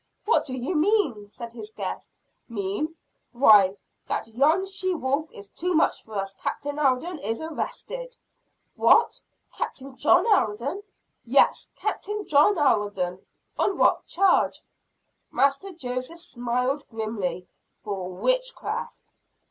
[0.25, 2.09] "What do you mean?" said his guest.
[2.49, 2.95] "Mean?
[3.33, 3.75] Why,
[4.07, 6.33] that yon she wolf is too much for us.
[6.33, 8.17] Captain Alden is arrested!"
[8.75, 9.21] "What!
[9.55, 10.81] Captain John Alden!"
[11.23, 13.23] "Yes, Captain John Alden!"
[13.59, 14.63] "On what charge?"
[15.29, 17.47] Master Joseph smiled grimly,
[17.83, 19.11] "For witchcraft!"